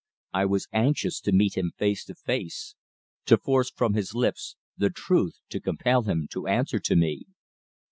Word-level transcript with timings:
I 0.33 0.45
was 0.47 0.67
anxious 0.73 1.19
to 1.21 1.31
meet 1.31 1.55
him 1.55 1.73
face 1.77 2.03
to 2.05 2.15
face 2.15 2.73
to 3.25 3.37
force 3.37 3.69
from 3.69 3.93
his 3.93 4.15
lips 4.15 4.55
the 4.75 4.89
truth, 4.89 5.37
to 5.49 5.59
compel 5.61 6.01
him 6.01 6.27
to 6.31 6.47
answer 6.47 6.79
to 6.79 6.95
me. 6.95 7.25